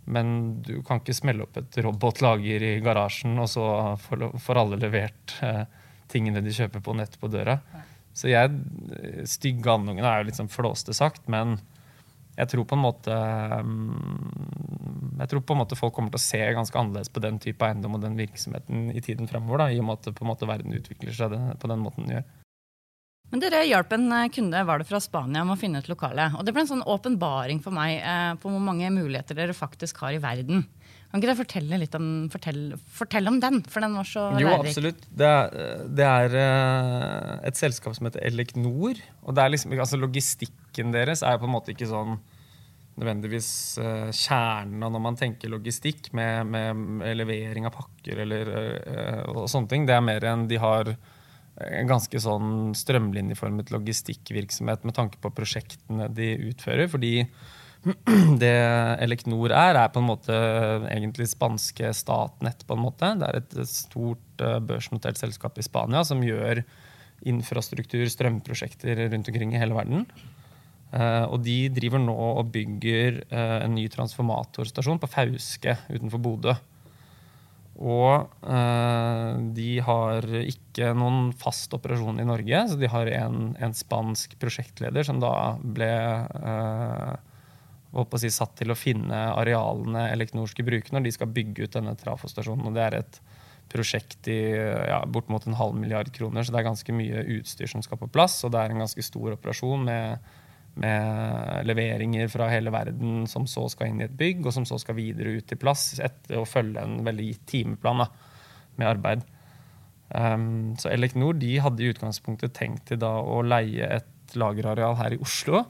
[0.04, 3.64] Men du kan ikke smelle opp et robotlager i garasjen, og så
[4.04, 5.38] får alle levert
[6.12, 7.56] tingene de kjøper på nett på døra.
[8.12, 8.52] Så jeg,
[9.32, 11.56] stygge andungene er jo litt sånn flåste sagt, men
[12.34, 13.18] jeg tror på en måte
[13.62, 13.92] um,
[15.20, 17.66] jeg tror på en måte folk kommer til å se ganske annerledes på den type
[17.68, 21.14] eiendom og den virksomheten i tiden fremover, da, i og med at måte verden utvikler
[21.16, 22.32] seg på den måten den gjør.
[23.34, 26.28] Men dere hjalp en eh, kunde var det fra Spania med å finne et lokale.
[26.38, 30.04] Og det ble en sånn åpenbaring for meg eh, på hvor mange muligheter dere faktisk
[30.04, 30.68] har i verden.
[31.14, 33.60] Kan ikke du fortelle litt om, fortell, fortell om den?
[33.70, 34.48] For den var så lærerik.
[34.48, 35.04] Jo, absolutt.
[35.14, 35.52] Det er,
[35.86, 38.98] det er, eh, et selskap som heter Elecnor.
[39.22, 42.18] Og det er liksom, altså logistikken deres er på en måte ikke sånn
[42.98, 49.22] nødvendigvis uh, kjernen av når man tenker logistikk med, med levering av pakker eller uh,
[49.36, 49.86] og sånne ting.
[49.86, 50.96] Det er mer enn de har
[51.64, 56.90] en ganske sånn strømlinjeformet logistikkvirksomhet med tanke på prosjektene de utfører.
[56.90, 57.20] Fordi
[58.42, 58.54] det
[59.04, 60.36] Elecnor er, er på en måte
[60.88, 62.64] egentlig spanske Statnett.
[62.68, 63.12] på en måte.
[63.20, 66.64] Det er et stort eh, børsnotert selskap i Spania som gjør
[67.28, 70.08] infrastruktur, strømprosjekter rundt omkring i hele verden.
[70.94, 76.56] Eh, og de driver nå og bygger eh, en ny transformatorstasjon på Fauske utenfor Bodø.
[77.84, 83.76] Og eh, de har ikke noen fast operasjon i Norge, så de har en, en
[83.76, 85.94] spansk prosjektleder som da ble
[87.94, 91.78] eh, si, satt til å finne arealene Elecnor skal bruke når de skal bygge ut
[91.78, 92.70] denne trafostasjonen.
[92.70, 93.20] Og det er et
[93.74, 97.82] prosjekt i ja, bortimot en halv milliard kroner, så det er ganske mye utstyr som
[97.86, 98.42] skal på plass.
[98.46, 100.32] Og det er en ganske stor operasjon med
[100.74, 104.80] med leveringer fra hele verden som så skal inn i et bygg, og som så
[104.82, 108.08] skal videre ut til plass etter å følge en veldig gitt timeplan da,
[108.80, 109.28] med arbeid.
[110.14, 115.16] Um, så Elecnor de hadde i utgangspunktet tenkt til da å leie et lagerareal her
[115.16, 115.64] i Oslo.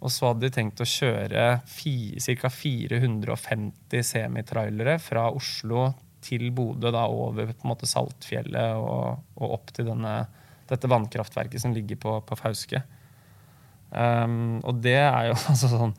[0.00, 2.52] Og så hadde de tenkt å kjøre ca.
[2.52, 5.90] 450 semitrailere fra Oslo
[6.24, 10.14] til Bodø, da over på en måte Saltfjellet og, og opp til denne,
[10.70, 12.82] dette vannkraftverket som ligger på, på Fauske.
[13.90, 15.94] Um, og det er jo altså sånn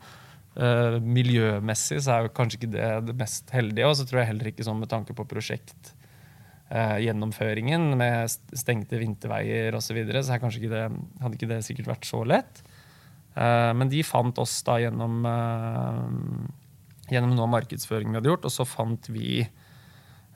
[0.56, 3.88] uh, Miljømessig så er jo kanskje ikke det det mest heldige.
[3.88, 5.94] Og så tror jeg heller ikke sånn med tanke på prosjekt
[6.72, 9.92] uh, gjennomføringen med stengte vinterveier osv.
[9.92, 10.86] Så, videre, så kanskje ikke det,
[11.22, 12.64] hadde ikke det sikkert vært så lett.
[13.32, 15.22] Uh, men de fant oss da gjennom,
[17.10, 19.42] gjennom noe av markedsføringen vi hadde gjort, og så fant vi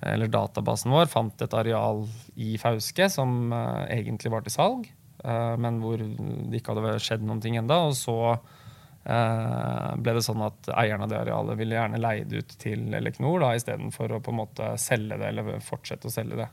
[0.07, 2.03] eller databasen vår fant et areal
[2.37, 3.49] i Fauske som
[3.89, 4.91] egentlig var til salg.
[5.25, 10.25] Eh, men hvor det ikke hadde skjedd noen ting enda, Og så eh, ble det
[10.27, 14.23] sånn at eieren av det arealet ville gjerne leie det ut til Eleknor istedenfor å
[14.23, 16.51] på en måte selge det eller fortsette å selge det.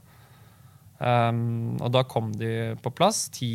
[1.03, 3.25] Um, og da kom de på plass.
[3.35, 3.49] Ti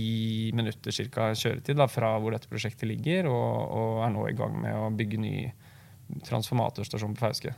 [0.56, 4.58] minutter cirka kjøretid da, fra hvor dette prosjektet ligger, og, og, er nå i gang
[4.60, 5.32] med å bygge ny
[6.28, 7.54] transformatorstasjon på Fauske.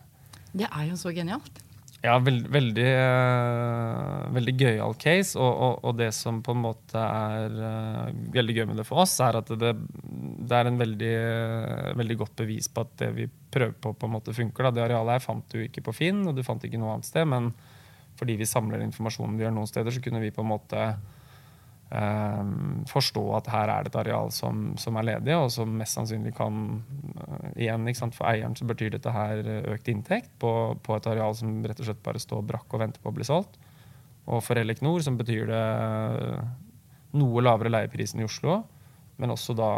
[0.53, 1.63] Det er jo så genialt.
[2.01, 5.35] Ja, veld, veldig, uh, veldig gøyal case.
[5.37, 9.03] Og, og, og, det som på en måte er uh, veldig gøy med det for
[9.03, 13.11] oss, er at det, det er en veldig, uh, veldig, godt bevis på at det
[13.19, 14.71] vi prøver på, på en måte funker.
[14.71, 14.75] Da.
[14.79, 17.29] Det arealet her fant du ikke på Finn, og du fant ikke noe annet sted.
[17.29, 17.53] Men
[18.21, 20.81] fordi vi samler informasjonen vi gjør noen steder, så kunne vi på en måte
[21.97, 22.51] eh,
[22.91, 26.35] forstå at her er det et areal som, som, er ledig, og som mest sannsynlig
[26.37, 29.41] kan uh, igjen, For eieren så betyr dette her
[29.73, 30.53] økt inntekt på,
[30.85, 33.27] på, et areal som rett og slett bare står brakk og venter på å bli
[33.27, 33.57] solgt.
[34.31, 35.65] Og for Elecnor som betyr det
[37.19, 38.61] noe lavere leiepris enn i Oslo,
[39.21, 39.71] men også da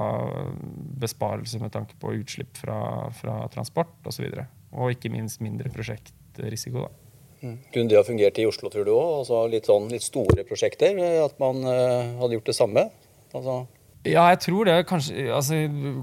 [1.02, 4.26] besparelse med tanke på utslipp fra, fra transport osv.
[4.28, 6.86] Og, så og ikke minst mindre prosjektrisiko.
[6.86, 7.01] da.
[7.42, 9.20] Kunne det ha fungert i Oslo, tror du òg?
[9.22, 10.98] Altså litt, sånn, litt store prosjekter?
[11.24, 12.88] At man uh, hadde gjort det samme?
[13.34, 13.64] Altså
[14.02, 14.74] ja, jeg tror det.
[14.90, 15.58] Kanskje, altså,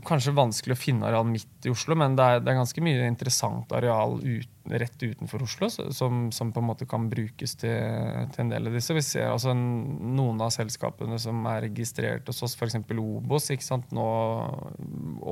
[0.08, 3.10] kanskje vanskelig å finne areal midt i Oslo, men det er, det er ganske mye
[3.10, 7.74] interessant areal ut, rett utenfor Oslo som, som, på en måte kan brukes til,
[8.32, 8.96] til, en del av disse.
[8.96, 12.80] Vi ser altså noen av selskapene som er registrert hos oss, f.eks.
[12.96, 13.50] Obos.
[13.52, 13.92] ikke sant?
[13.92, 14.08] Nå,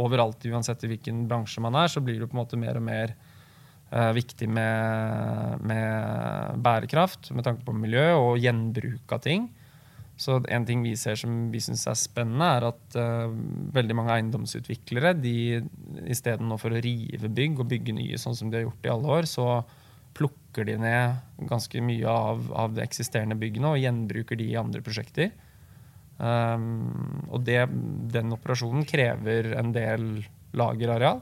[0.04, 2.88] overalt, uansett i hvilken bransje man er, så blir det på en måte mer og
[2.90, 3.16] mer
[3.92, 9.48] eh, viktig med, med, bærekraft med tanke på miljø og gjenbruk av ting.
[10.18, 13.30] Så en ting vi ser som vi syns er spennende, er at uh,
[13.76, 15.60] veldig mange eiendomsutviklere de
[16.10, 19.28] istedenfor å rive bygg og bygge nye sånn som de har gjort i alle år,
[19.30, 19.46] så
[20.18, 24.82] plukker de ned ganske mye av, av de eksisterende byggene og gjenbruker de i andre
[24.82, 25.30] prosjekter.
[26.18, 27.68] Um, og det,
[28.10, 30.08] den operasjonen krever en del
[30.58, 31.22] lagerareal.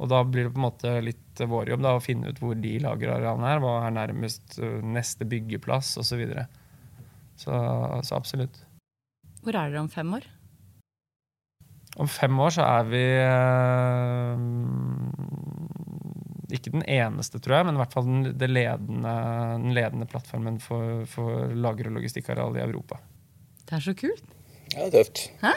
[0.00, 2.56] Og da blir det på en måte litt vår jobb da, å finne ut hvor
[2.56, 3.62] de lagerarealene er.
[3.62, 6.08] Hva er nærmest uh, neste byggeplass osv.
[6.10, 6.46] Så, videre.
[7.36, 7.52] så
[8.06, 8.62] Så absolutt.
[9.44, 10.26] Hvor er dere om fem år?
[12.00, 14.42] Om fem år så er vi eh,
[16.54, 19.14] ikke den eneste, tror jeg, men i hvert fall den, ledende,
[19.64, 23.00] den ledende, plattformen for, for lager- og logistikkareal i Europa.
[23.66, 24.36] Det er så kult.
[24.70, 25.24] Ja, det er tøft.
[25.42, 25.56] Hæ?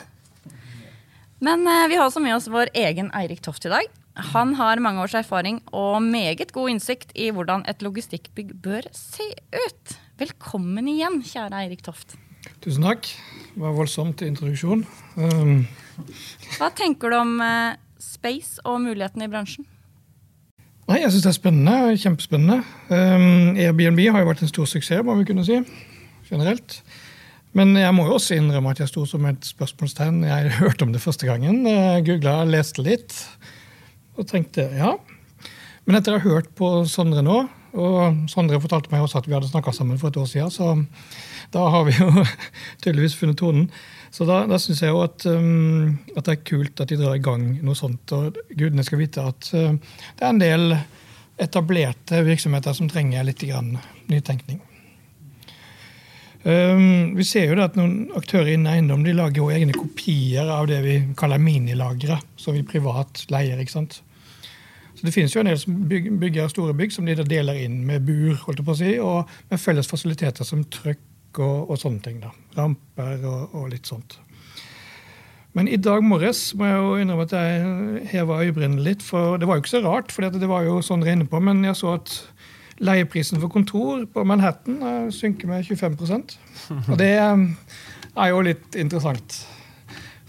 [1.44, 3.92] Men eh, vi har også med oss vår egen Eirik Toft i dag.
[4.14, 9.26] Han har mange års erfaring og meget god innsikt i hvordan et logistikkbygg bør se
[9.58, 9.96] ut.
[10.22, 12.14] Velkommen igjen, kjære Eirik Toft.
[12.62, 13.10] Tusen takk.
[13.56, 14.84] Det var voldsomt introduksjon.
[15.18, 15.64] Um,
[16.60, 19.70] Hva tenker du om eh, space og mulighetene i bransjen?
[20.84, 21.98] nei, jeg syns det er spennende.
[21.98, 22.60] Kjempespennende.
[22.92, 25.58] Um, Airbnb har jo vært en stor suksess, må vi kunne si.
[26.30, 26.82] Generelt.
[27.58, 30.22] Men jeg må jo også innrømme at jeg sto som et spørsmålstegn.
[30.28, 31.64] Jeg hørte om det første gangen.
[32.06, 33.18] Googla, leste litt
[34.18, 34.94] og tenkte ja.
[35.84, 37.42] Men etter å ha hørt på Sondre nå,
[37.74, 40.76] og Sondre fortalte meg også at vi hadde snakka sammen for et år siden, så
[41.54, 42.10] da har vi jo
[42.84, 43.68] tydeligvis funnet tonen.
[44.14, 47.18] Så da, da syns jeg jo at, um, at, det er kult at de drar
[47.18, 48.14] i gang noe sånt.
[48.14, 50.76] Og gudene skal vite at uh, det er en del
[51.42, 53.74] etablerte virksomheter som trenger litt grann
[54.12, 54.62] nytenkning.
[56.44, 60.50] Um, vi ser jo det at Noen aktører innen eiendom de lager jo egne kopier
[60.52, 63.62] av det vi kaller minilagre, som vi privat leier.
[63.64, 64.02] ikke sant?
[64.94, 67.86] Så Det finnes jo en del som bygger store bygg som de da deler inn
[67.88, 71.80] med bur holdt jeg på å si, og med felles fasiliteter som trøkk og, og
[71.80, 72.20] sånne ting.
[72.20, 74.20] da, Ramper og, og, litt sånt.
[75.56, 79.04] Men i dag morges må jeg jo innrømme at jeg heva øyebrynene litt.
[79.06, 81.64] For det var jo ikke så rart, for det var jo sånn inne på, men
[81.64, 82.16] jeg så at
[82.82, 86.38] Leieprisen for kontor på Manhattan synker med 25%
[86.90, 87.44] Og det eh,
[88.16, 89.44] er jo litt interessant.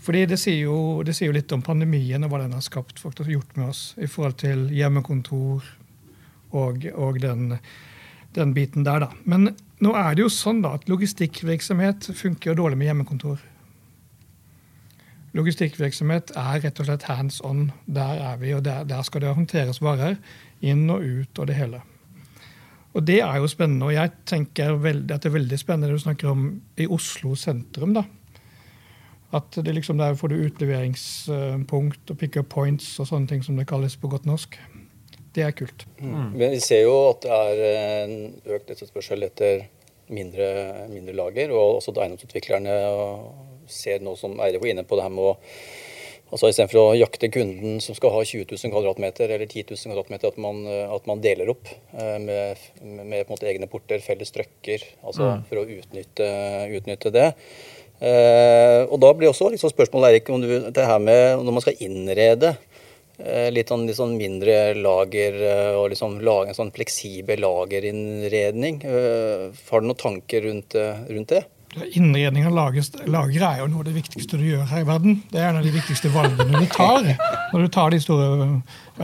[0.04, 3.00] Fordi det sier, jo, det sier jo litt om pandemien og hva den har skapt,
[3.00, 5.64] faktisk gjort med oss i forhold til hjemmekontor
[6.54, 7.56] og, og den,
[8.36, 9.08] den, biten der, da.
[9.24, 13.40] Men nå er det jo sånn da at logistikkvirksomhet funker jo dårlig med hjemmekontor.
[15.34, 17.70] Logistikkvirksomhet er rett og slett hands on.
[17.90, 20.20] Der er vi, og der, der skal det håndteres varer
[20.62, 21.80] inn og ut og det hele.
[22.94, 23.88] Og det er jo spennende.
[23.88, 26.46] Og jeg tenker veldig, at det er veldig spennende det du snakker om
[26.78, 27.94] i Oslo sentrum.
[27.96, 28.04] da.
[29.34, 33.58] At det liksom der får du utleveringspunkt og pick up points og sånne ting som
[33.58, 34.58] det kalles på godt norsk.
[35.34, 35.86] Det er kult.
[35.98, 36.36] Mm.
[36.36, 38.14] Men vi ser jo at det er en
[38.54, 39.64] økt etterspørsel etter
[40.14, 41.50] mindre, mindre lager.
[41.50, 42.76] Og også at eiendomsutviklerne
[43.66, 45.34] ser noe som Eirik var inne på, det her med å
[46.34, 50.32] Altså Istedenfor å jakte kunden som skal ha 20 000 kvadratmeter eller 10 000 kvadratmeter,
[50.32, 55.28] at man, at man deler opp eh, med, med måte, egne porter, felles strøkker, altså
[55.28, 55.44] mm.
[55.46, 56.28] for å utnytte,
[56.74, 57.28] utnytte det.
[58.02, 61.62] Eh, og Da blir også liksom spørsmålet Erik, om du, det her med når man
[61.62, 62.56] skal innrede
[63.22, 68.82] eh, litt, sånn, litt sånn mindre lager eh, og liksom lage en sånn fleksibel lagerinnredning.
[68.82, 70.74] Eh, har du noen tanker rundt,
[71.06, 71.44] rundt det?
[71.74, 75.16] Innredning av lagre er jo noe av det viktigste du gjør her i verden.
[75.30, 77.08] Det er en av de viktigste valgene du tar.
[77.52, 78.50] når du tar de store,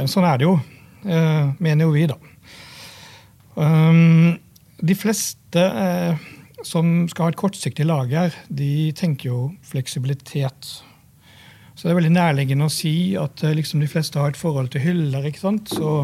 [0.07, 0.61] Sånn er det jo,
[1.05, 2.19] eh, mener jo vi, da.
[3.57, 4.39] Um,
[4.81, 6.29] de fleste eh,
[6.63, 10.71] som skal ha et kortsiktig lager, de tenker jo fleksibilitet.
[11.75, 14.71] Så det er veldig nærliggende å si at eh, liksom, de fleste har et forhold
[14.71, 15.27] til hyller.
[15.27, 15.75] ikke sant?
[15.75, 15.97] Så,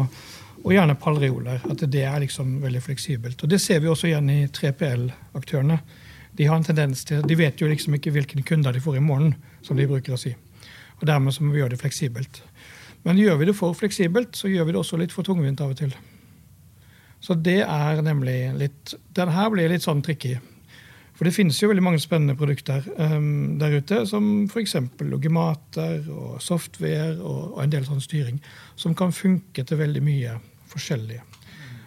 [0.63, 1.63] og gjerne palreoler.
[1.69, 3.43] At det er liksom veldig fleksibelt.
[3.43, 5.79] Og Det ser vi også igjen i 3PL-aktørene
[6.37, 9.03] de har en tendens til, de vet jo liksom ikke hvilke kunder de får i
[9.03, 9.33] morgen,
[9.65, 10.35] som de bruker å si.
[10.99, 12.41] Og Dermed så må vi gjøre det fleksibelt.
[13.05, 15.73] Men gjør vi det for fleksibelt, så gjør vi det også litt for tungvint av
[15.73, 15.95] og til.
[17.23, 20.35] Så det er nemlig litt Den her blir litt sånn tricky.
[21.17, 24.75] For det finnes jo veldig mange spennende produkter um, der ute, som f.eks.
[25.01, 28.37] logimater og software og, og, en del sånn styring,
[28.77, 30.35] som kan funke til veldig mye
[30.69, 31.17] forskjellig.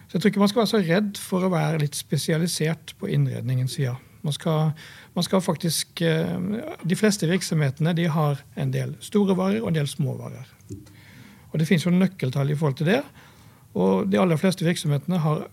[0.09, 3.07] Så jeg tror ikke man skal være så redd for å være litt spesialisert på
[3.15, 3.95] innredningens side.
[4.23, 4.71] Man skal,
[5.15, 6.37] man skal faktisk, eh,
[6.85, 10.47] De fleste virksomhetene de har en del store varer og en del små varer.
[11.51, 13.01] Og Det finnes jo nøkkeltall i forhold til det.
[13.73, 15.45] Og de aller fleste virksomhetene har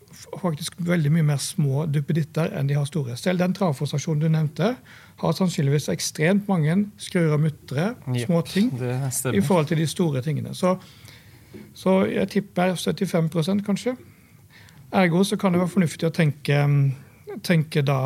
[0.43, 3.15] faktisk veldig mye mer små duppeditter enn de har store.
[3.17, 4.73] Selv den trafostasjonen du nevnte,
[5.19, 7.93] har sannsynligvis ekstremt mange skruer og muttere,
[8.25, 10.55] små ting, i forhold til de store tingene.
[10.55, 10.75] Så,
[11.75, 13.95] så jeg tipper 75% kanskje.
[14.93, 16.59] Ergo så kan det være fornuftig å tenke
[17.47, 18.01] tenker da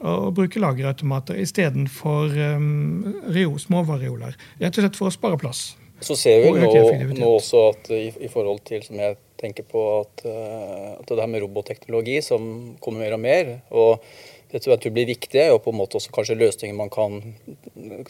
[0.00, 4.36] å bruke lagerautomater istedenfor um, rio, småvareoler.
[4.62, 5.74] Rett og slett for å spare plass.
[6.04, 6.70] Så ser vi nå,
[7.16, 11.20] nå, også at i, i, forhold til som jeg tenker på at, uh, at det
[11.20, 12.48] her med robotteknologi som
[12.82, 14.08] kommer mer og mer og
[14.54, 17.16] det tror jeg blir viktig, og på en måte også kanskje løsninger man kan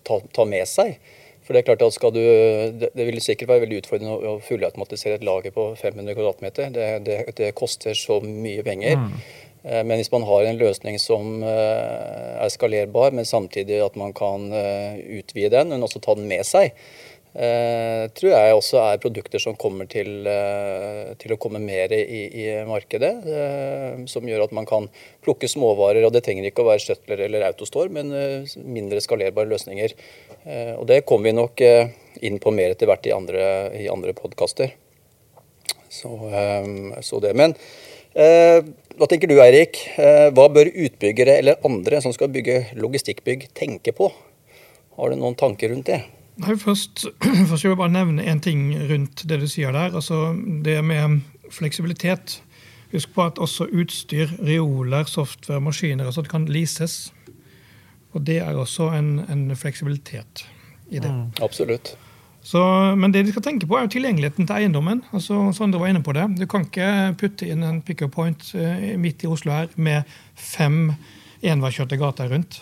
[0.04, 0.98] ta, ta med seg.
[1.44, 2.20] For Det er klart at skal du,
[2.80, 6.46] det, det vil sikkert være veldig utfordrende å fullautomatisere et lager på 500 kvm.
[6.76, 9.00] Det, det, det, koster så mye penger.
[9.00, 9.16] Mm.
[9.64, 14.12] Eh, men hvis man har en løsning som eh, er skalerbar, men samtidig at man
[14.16, 16.76] kan eh, utvide den, men også ta den med seg,
[17.34, 20.22] tror jeg også er produkter som kommer til,
[21.18, 23.10] til å komme mer i, i markedet.
[24.06, 24.86] Som gjør at man kan
[25.26, 26.06] plukke småvarer.
[26.06, 29.96] og Det trenger ikke å være Shuttler eller Autostore, men mindre skalerbare løsninger.
[30.76, 31.64] Og Det kommer vi nok
[32.22, 33.50] inn på mer etter hvert i andre,
[33.82, 34.70] i andre podkaster.
[35.90, 36.14] Så,
[37.02, 37.34] så, det.
[37.34, 37.58] Men
[38.14, 39.80] hva tenker du Eirik?
[40.34, 44.10] hva bør utbyggere eller andre som skal bygge logistikkbygg tenke på?
[44.94, 46.04] Har du noen tanker rundt det?
[46.42, 47.06] Nei, først,
[47.48, 49.94] først vil jeg bare nevne en ting rundt det du sier der.
[49.94, 52.40] altså Det med fleksibilitet.
[52.94, 57.12] Husk på at også utstyr, reoler, software, maskiner altså det kan leases.
[58.14, 60.46] Og det er også en, en fleksibilitet
[60.90, 61.10] i det.
[61.10, 61.96] Mm, absolutt.
[62.44, 62.60] Så,
[63.00, 65.00] men det de skal tenke på, er jo tilgjengeligheten til eiendommen.
[65.16, 66.26] altså Sondre var inne på det.
[66.36, 70.92] Du kan ikke putte inn en pick-up point eh, midt i Oslo her med fem
[71.44, 72.60] enveiskjørte gater rundt.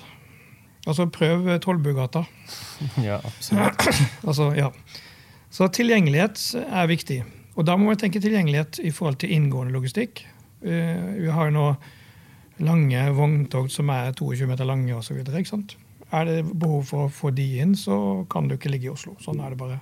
[0.86, 2.24] Altså prøv Tollbugata.
[3.08, 3.88] Ja, absolutt.
[4.28, 4.70] altså, ja.
[5.50, 7.22] Så tilgjengelighet er viktig.
[7.58, 10.24] Og da må vi tenke tilgjengelighet i forhold til inngående logistikk.
[10.62, 11.66] Uh, vi har jo nå
[12.62, 15.18] lange vogntog som er 22 meter lange osv.
[16.12, 19.14] Er det behov for å få de inn, så kan du ikke ligge i Oslo.
[19.22, 19.78] Sånn er det bare.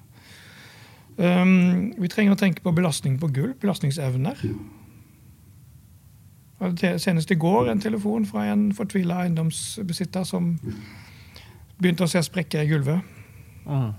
[1.21, 4.39] Um, vi trenger å tenke på belastning på gulv, belastningsevner.
[7.01, 10.53] Senest i går en telefon fra en fortvila eiendomsbesitter som
[11.81, 13.19] begynte å se sprekker i gulvet.
[13.67, 13.91] Mm.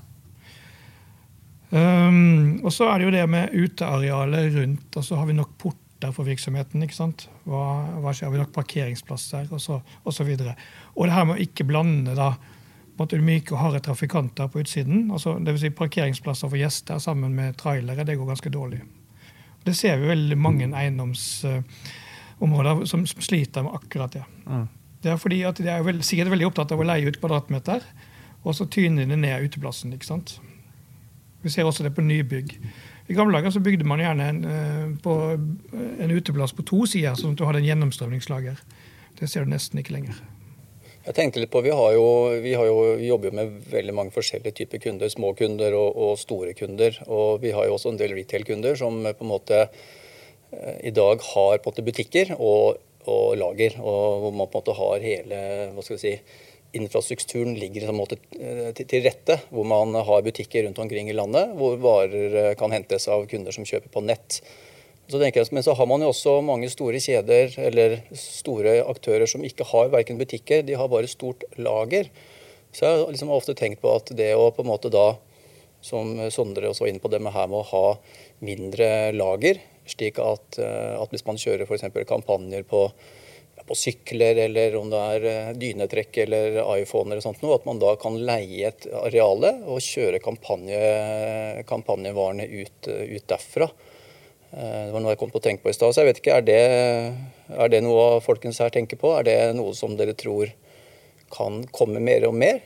[1.71, 4.97] Um, og så er det jo det med utearealet rundt.
[4.97, 5.57] og så Har vi nok
[6.01, 6.81] porter for virksomheten?
[6.83, 7.29] ikke sant?
[7.45, 8.27] Hva, hva skjer?
[8.27, 9.47] Har vi nok parkeringsplasser?
[9.51, 10.55] Og så, og så videre.
[10.95, 12.33] Og det her med å ikke blande da,
[12.97, 15.11] måtte myke og harde trafikanter på utsiden.
[15.11, 15.61] altså Dvs.
[15.61, 18.05] Si parkeringsplasser for gjester sammen med trailere.
[18.05, 18.81] Det går ganske dårlig.
[19.65, 21.65] Det ser vi veldig mange eiendomsområder
[22.41, 24.23] Uh, som sliter med akkurat det.
[24.47, 24.67] Mm.
[25.03, 27.81] Det er fordi at de er veld, sikkert veldig opptatt av å leie ut kvadratmeter,
[28.41, 29.93] og så tyner de ned uteplassen.
[29.93, 30.41] ikke sant?
[31.43, 32.57] Vi ser også det på nybygg.
[33.11, 35.15] I gamle dager så bygde man gjerne en, eh, på,
[35.75, 38.61] en uteplass på to sider, sånn at du hadde en gjennomstrømningslager.
[39.19, 40.21] Det ser du nesten ikke lenger.
[41.01, 42.05] Jeg tenkte litt på, Vi, har jo,
[42.43, 45.09] vi, har jo, vi jobber jo med veldig mange forskjellige typer kunder.
[45.09, 46.97] Små kunder og, og store kunder.
[47.07, 49.65] Og vi har jo også en del retail-kunder som på en måte
[50.51, 54.59] Eh, i dag har på en måte butikker og, og lager, og hvor man på
[54.59, 55.43] en måte har hele
[55.75, 56.15] hva skal vi si,
[56.77, 59.39] infrastrukturen ligger eh, til rette.
[59.49, 63.55] Hvor man har butikker rundt omkring i landet hvor varer eh, kan hentes av kunder
[63.55, 64.41] som kjøper på nett.
[65.11, 69.43] Så jeg, men så har man jo også mange store kjeder eller store aktører som
[69.43, 72.07] ikke har verken butikker, de har bare stort lager.
[72.71, 75.17] Så jeg har liksom ofte tenkt på at det å på en måte da,
[75.83, 77.85] som Sondre også var inne på, det med her med å ha
[78.45, 81.89] mindre lager, slik at, eh, at hvis man kjører f.eks.
[82.07, 82.85] kampanjer på,
[83.67, 87.81] på, sykler, eller om det er eh, dynetrekk eller iPhone eller sånt, noe, at man
[87.81, 90.79] da kan leie et areale og kjøre kampanje,
[91.69, 93.69] kampanjevarene ut, ut, derfra.
[94.51, 95.93] Eh, det var noe jeg kom på å tenke på i stad.
[95.93, 97.13] Så jeg vet ikke, er
[97.51, 99.13] er det noe folkens her tenker på?
[99.17, 100.53] Er det noe som dere tror
[101.31, 102.61] kan komme mer og mer?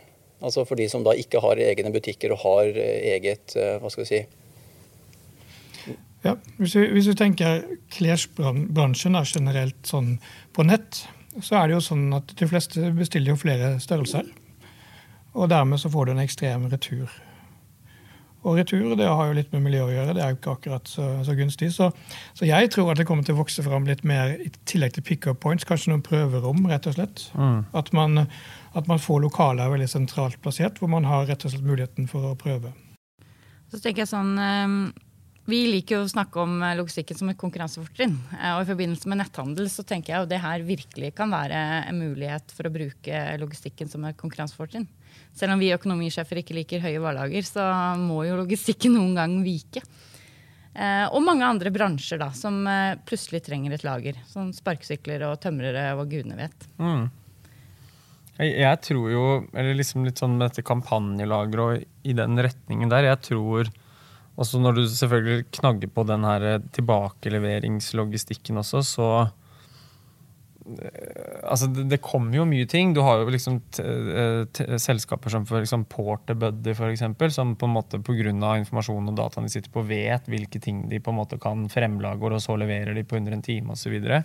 [0.46, 4.10] Altså for de som da ikke har egne butikker og har eget hva skal vi
[4.12, 4.26] si,
[6.26, 7.62] ja, hvis vi, hvis vi tenker
[7.94, 10.16] klesbransjen er generelt sånn
[10.56, 11.04] på nett,
[11.44, 14.28] så er det jo sånn at de fleste bestiller jo flere størrelser.
[15.36, 17.12] Og dermed så får du en ekstrem retur.
[18.46, 20.14] Og retur det har jo litt med miljø å gjøre.
[20.14, 21.72] Det er jo ikke akkurat så, så gunstig.
[21.74, 21.90] Så,
[22.38, 25.06] så, jeg tror at det kommer til å vokse fram litt mer i tillegg til
[25.08, 25.66] pick-up points.
[25.66, 27.26] Kanskje noen prøverom, rett og slett.
[27.34, 27.64] Mm.
[27.74, 28.28] At, man,
[28.78, 32.30] at, man, får lokaler veldig sentralt plassert, hvor man har rett og slett muligheten for
[32.30, 32.76] å prøve.
[33.74, 34.80] Så tenker jeg sånn, ehm,
[35.46, 38.16] vi liker jo å snakke om eh, logistikken som et konkurransefortrinn.
[38.34, 41.60] Eh, og I forbindelse med netthandel så tenker jeg jo det her virkelig kan være
[41.92, 44.88] en mulighet for å bruke logistikken som et konkurransefortrinn.
[45.38, 47.68] Selv om vi økonomisjefer ikke liker høye varelager, så
[48.02, 49.86] må jo logistikken noen gang vike.
[50.74, 52.66] Eh, og mange andre bransjer da, som
[53.06, 54.18] plutselig trenger et lager.
[54.32, 56.68] Som sparkesykler og tømrere og gudene vet.
[56.82, 57.06] Mm.
[58.42, 63.14] Jeg tror jo, eller liksom litt sånn med dette kampanjelageret og i den retningen der,
[63.14, 63.70] jeg tror
[64.36, 69.32] og så når du selvfølgelig knagger på den her tilbakeleveringslogistikken også, så eh,
[71.46, 72.96] Altså, det, det, kommer jo mye ting.
[72.96, 78.00] Du har jo liksom eh, selskaper som for liksom Porterbuddy, eksempel, som på en måte
[78.02, 78.34] pga.
[78.34, 82.20] informasjonen og dataen de sitter på, vet hvilke ting de på en måte kan fremlage,
[82.26, 83.86] og så leverer de på under en time osv.
[83.86, 84.24] Så, videre.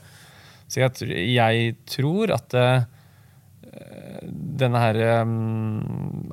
[0.66, 2.88] så jeg, jeg, tror at uh,
[3.70, 4.96] denne her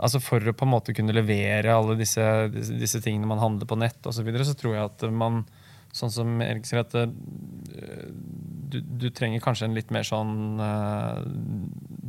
[0.02, 3.78] altså For å på en måte kunne levere alle disse, disse, tingene man handler på
[3.78, 5.44] nett osv., så, videre, så tror jeg at man
[5.96, 7.08] Sånn som Erik sier, at uh,
[8.68, 11.24] du, du, trenger kanskje en litt mer sånn uh,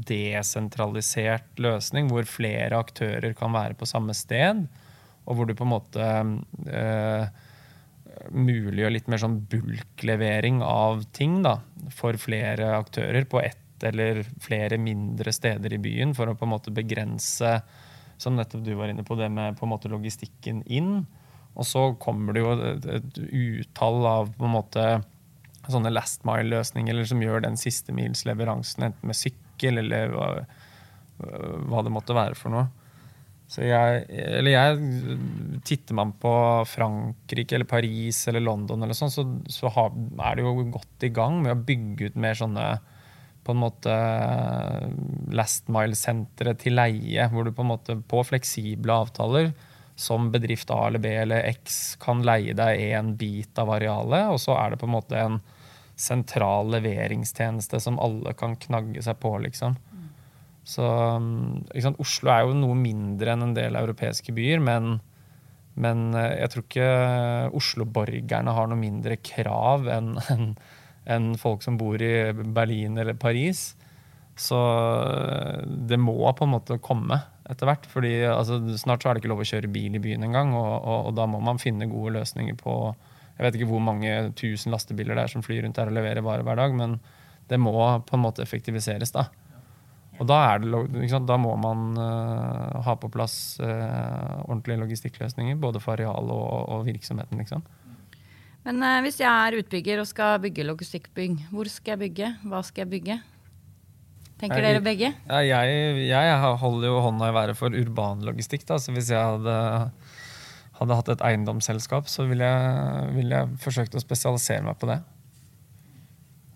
[0.08, 4.66] desentralisert løsning, hvor flere aktører kan være på samme sted.
[5.28, 6.04] og hvor du på en måte
[6.72, 7.28] eh,
[8.32, 11.58] muliggjør litt mer sånn bulklevering av ting da,
[11.92, 16.54] for flere aktører på ett eller flere mindre steder i byen, for å på en
[16.54, 17.58] måte begrense,
[18.18, 21.04] som nettopp du var inne på, det med på en måte logistikken inn.
[21.58, 24.88] Og så kommer det jo et, et utall av på en måte
[25.68, 30.28] sånne last mile-løsninger som gjør den siste mils leveransen, enten med sykkel eller hva,
[31.68, 32.68] hva det måtte være for noe.
[33.48, 35.16] Så jeg, eller jeg,
[35.64, 36.30] Titter man på
[36.68, 39.94] Frankrike eller Paris eller London, eller sånn, så, så har,
[40.28, 42.66] er det jo godt i gang med å bygge ut mer sånne
[43.49, 43.94] på en måte
[45.32, 49.55] last mile-sentre til leie, hvor du på en måte på fleksible avtaler
[49.99, 54.38] som bedrift A eller B eller X kan leie deg en bit av arealet, og
[54.42, 55.40] så er det på en måte en
[55.99, 59.74] sentral leveringstjeneste som alle kan knagge seg på, liksom.
[60.68, 64.99] Så sant, Oslo er jo noe mindre enn en del europeiske byer, men,
[65.80, 66.90] men eh, jeg tror ikke
[67.59, 70.53] Oslo-borgerne har noe mindre krav enn en,
[71.09, 73.72] en folk som bor i Berlin eller Paris.
[74.38, 74.59] Så
[75.09, 77.88] eh, det må på en måte komme etter hvert.
[77.90, 80.72] fordi altså, Snart så er det ikke lov å kjøre bil i byen engang, og,
[80.78, 82.76] og, og da må man finne gode løsninger på
[83.38, 86.24] Jeg vet ikke hvor mange tusen lastebiler det er som flyr rundt her og leverer
[86.26, 86.96] varer hver dag, men
[87.48, 89.14] det må på en måte effektiviseres.
[89.14, 89.28] da.
[90.18, 95.94] Og da, det, da må man uh, ha på plass uh, ordentlige logistikkløsninger, både for
[95.94, 97.38] areal og, og virksomheten.
[97.38, 97.62] Liksom.
[98.68, 102.32] Men uh, hvis jeg er utbygger og skal bygge logistikkbygg, hvor skal jeg bygge?
[102.44, 103.16] Hva skal jeg bygge?
[104.38, 105.08] Tenker jeg, dere begge?
[105.24, 108.68] Ja, jeg, jeg, holder jo hånda i været for urban logistikk.
[108.68, 108.76] Da.
[108.78, 109.56] Så hvis jeg hadde,
[110.78, 115.00] hadde hatt et eiendomsselskap, så ville jeg, ville jeg forsøkt å spesialisere meg på det.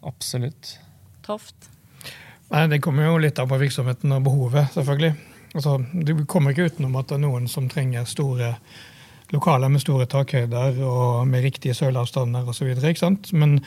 [0.06, 0.76] Absolutt.
[1.26, 1.72] Toft?
[2.52, 5.14] Nei, Det kommer jo litt av på virksomheten og behovet, selvfølgelig.
[5.56, 8.54] Altså, du kommer ikke utenom at det er noen som trenger store
[9.32, 12.70] lokaler med store takhøyder og med riktige søyleavstander osv.
[13.32, 13.58] Men,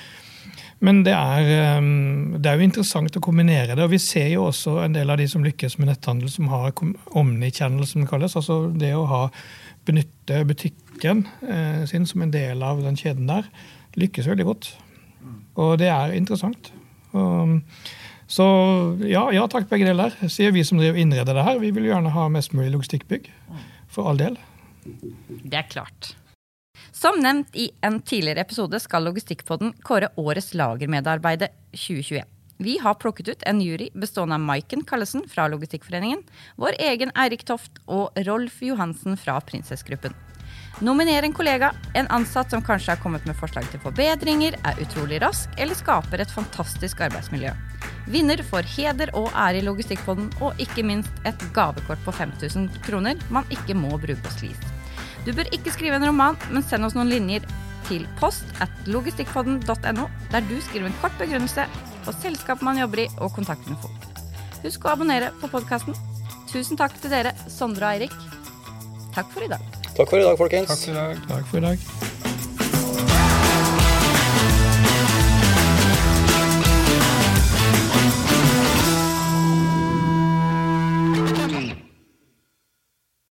[0.80, 3.84] men det, er, ehm, det er jo interessant å kombinere det.
[3.84, 6.74] og Vi ser jo også en del av de som lykkes med netthandel, som har
[7.18, 8.38] omni-channel, som det kalles.
[8.38, 9.28] Altså det å ha,
[9.86, 13.49] benytte butikken eh, sin som en del av den kjeden der,
[13.99, 14.72] lykkes veldig godt.
[15.61, 16.74] Og det er interessant.
[17.16, 17.61] Og,
[18.28, 18.45] så
[19.05, 21.61] ja, ja takk, begge deler, sier vi som driver innreder det her.
[21.61, 23.30] Vi vil gjerne ha mest mulig logistikkbygg.
[23.93, 24.36] For all del.
[24.86, 26.13] Det er klart.
[26.91, 32.23] Som nevnt i en tidligere episode skal Logistikkpodden kåre årets lagermedarbeider 2021.
[32.57, 36.21] Vi har plukket ut en jury bestående av Maiken Kallesen fra Logistikkforeningen,
[36.55, 40.15] vår egen Eirik Toft og Rolf Johansen fra Prinsessgruppen.
[40.79, 45.21] Nominer en kollega, en ansatt som kanskje har kommet med forslag til forbedringer, er utrolig
[45.23, 47.51] rask eller skaper et fantastisk arbeidsmiljø.
[48.11, 53.19] Vinner får heder og ære i Logistikkpodden, og ikke minst et gavekort på 5000 kroner
[53.31, 54.74] man ikke må bruke på sklis.
[55.26, 57.45] Du bør ikke skrive en roman, men send oss noen linjer
[57.88, 61.65] til post at logistikkpodden.no, der du skriver en kort begrunnelse
[62.05, 63.89] på selskapet man jobber i, og kontaktinfo.
[64.61, 65.97] Husk å abonnere på podkasten.
[66.49, 68.13] Tusen takk til dere, Sondre og Eirik.
[69.15, 69.71] Takk for i dag.
[69.95, 70.69] Takk for i dag, folkens.
[70.69, 71.26] Takk for i dag.
[71.32, 72.14] Takk for i dag.